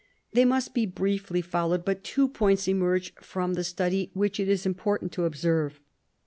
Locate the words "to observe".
5.11-5.79